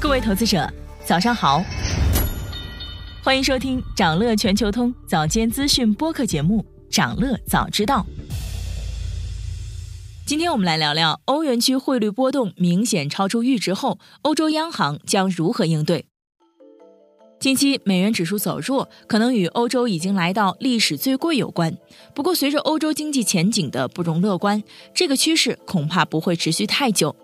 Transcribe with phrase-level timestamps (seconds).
[0.00, 0.70] 各位投资者，
[1.04, 1.62] 早上好，
[3.22, 8.06] 欢迎收听长乐全球通早间资讯播客节目《长乐早知道》。
[10.24, 16.06] 今天我们来聊聊欧元区汇率波动明显超出阈值后，欧洲央行将如何应对？
[17.40, 21.76] 近期美元指数走弱，可能与欧洲已经来到历史最贵有关。
[22.14, 24.62] 不过，随着欧洲经济前景的不容乐观，
[24.92, 27.14] 这个趋势恐怕不会持续太久。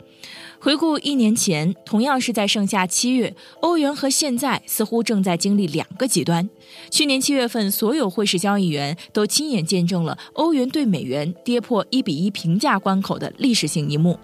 [0.64, 6.48] 回顾一年前，同样是在盛夏七月，欧元和现在似乎正在经历两个极端。
[6.90, 14.18] 去年七月份，所有汇市交易员都亲眼见证了欧元对美元跌破一比一平价关口的历史性一幕。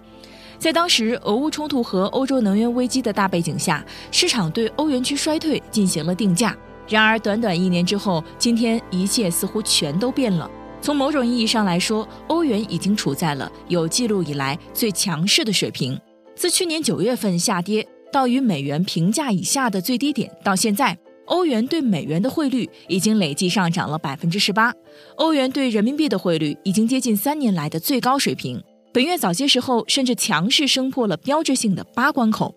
[0.57, 6.57] 在当时俄乌冲突和欧洲能源危机的大背景下，市场对欧元区衰退进行了定价。
[6.87, 10.49] 然而，短短一年之后，今天一切似乎全都变了。
[10.81, 15.95] 从某种意义上来说，欧元已经处在了有记录以来最强势的水平。
[16.35, 24.73] 自去年九月份下跌到与美元平价以下的最低点，到现在，欧元对美元的汇率已经累计上涨了百分之十八，
[25.17, 28.61] 欧元对人民币的汇率已经接近三年来的最高水平。
[28.93, 32.55] 本月早些时候，甚至强势升破了标志性的八关口。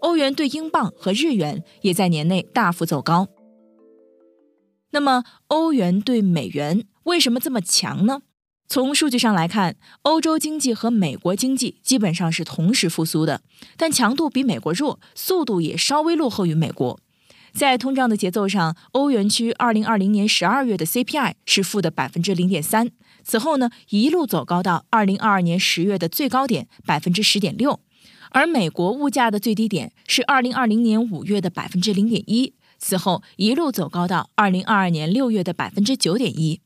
[0.00, 3.28] 欧元对英镑和日元也在年内大幅走高。
[4.90, 8.20] 那么，欧元对美元为什么这么强呢？
[8.66, 13.42] 从数据上来看，欧洲经济和美国经济基本上是同时复苏的，
[13.76, 16.98] 但强度比美国弱，速度也稍微落后于美国。
[17.52, 22.90] 在通胀的节奏上，欧元区2020年12月的 CPI 是负的百分之零点三，
[23.22, 27.78] 此后呢一路走高到2022年10月的最高点百分之十点六，
[28.30, 36.60] 而美国物价的最低点是2020年5月的百分之零点一，此后一路走高到2022年6月的百分之九点一。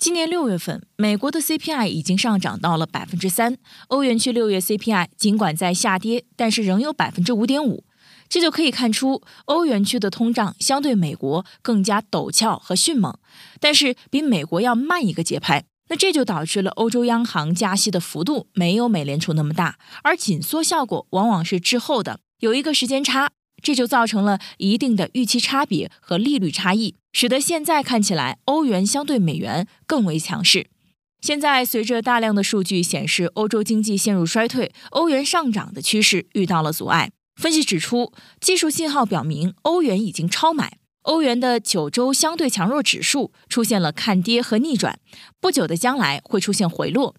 [0.00, 7.84] 今年六月份，美国的 CPI 已经上涨到了百分之三，欧元区六月 CPI 尽管在下跌，但是仍有百分之五点五，
[8.26, 13.14] 这就可以看出欧元区的通胀相对美国更加陡峭和迅猛，
[13.60, 15.64] 但是比美国要慢一个节拍。
[15.90, 23.32] 那这就导致了欧洲央行加息的幅度没有美联储那么大，而紧缩效果往往是滞后的，有一个时间差。
[23.62, 30.66] 这就造成了一定的预期差别和利率差异，使得现在看起来欧元相对美元更为强势。
[31.20, 37.10] 现在随着大量的数据显示欧洲经济陷入衰退，欧元上涨的趋势遇到了阻碍。
[37.36, 44.98] 分析指出，技术信号表明欧元已经超买，欧元的九周相对强弱指数出现了看跌和逆转，
[45.40, 47.14] 不久的将来会出现回落。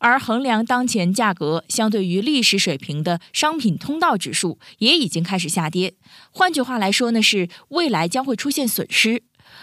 [0.00, 5.94] 而衡量当前价格相对于历史水平的商品通道指数也已经开始下跌。
[6.32, 9.22] 换句话来说呢，是未来将会出现损失。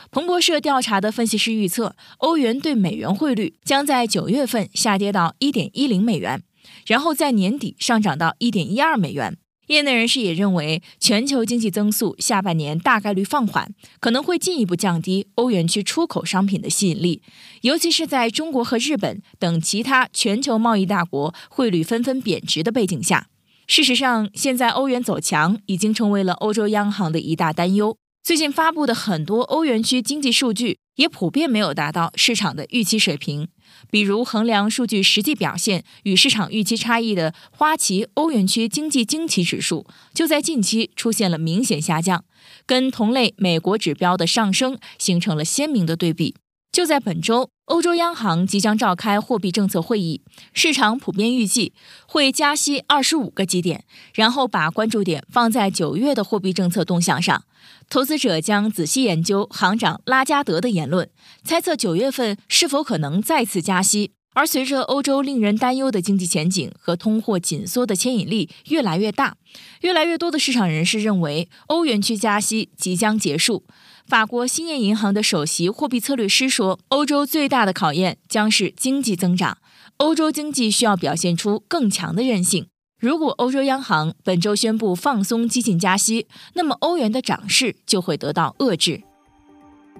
[0.09, 6.41] 彭博社调查的分析师预测，欧元对美元汇率将在九月份下跌到一点一零美元，
[6.85, 9.37] 然后在年底上涨到一点一二美元。
[9.67, 17.21] 业内人士也认为，全球经济增速下半年大概率放缓，可能会进一步降低欧元区出口商品的吸引力，
[17.61, 23.27] 尤其是在中国和日本等其他全球贸易大国汇率纷纷贬值的背景下。
[23.67, 27.97] 事实上，现在欧元走强已经成为了欧洲央行的一大担忧。
[28.27, 33.47] 最近发布的很多欧元区经济数据也普遍没有达到市场的预期水平，
[33.89, 42.25] 比如衡量数据实际表现与市场预期差异的花旗欧元区经济惊奇指数，就在近期出现了明显下降，
[42.65, 46.35] 跟同类美国指标的上升形成了鲜明的对比。
[46.77, 50.21] 就在本周，欧洲央行即将召开货币政策会议，
[50.53, 51.73] 市场普遍预计
[52.07, 53.83] 会加息二十五个基点，
[54.13, 57.43] 然后把关注点放在九月的货币政策动向上。
[57.89, 61.09] 投资者将仔细研究行长拉加德的言论，
[61.43, 64.11] 猜测九月份是否可能再次加息。
[64.33, 69.37] 而随着欧洲令人担忧的经济前景和通货紧缩的牵引力越来越大，
[69.81, 73.63] 越来越多的市场人士认为欧元区加息即将结束。
[74.05, 79.57] 法国兴业银行的首席货币策略师说：“欧洲最大的考验将是经济增长，
[79.97, 82.67] 欧洲经济需要表现出更强的韧性。”
[82.99, 89.03] 如果欧洲央行本周宣布放松激进加息，那么欧元的涨势就会得到遏制。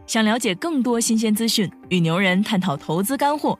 [0.07, 3.59] 想了解更多新鲜资讯，与牛人探讨投资干货，